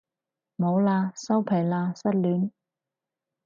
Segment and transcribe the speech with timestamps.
[0.57, 2.49] 冇喇收皮喇失戀